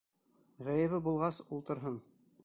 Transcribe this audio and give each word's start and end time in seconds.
Ғәйебе 0.69 0.99
булғас, 1.07 1.41
ултырһын. 1.57 2.01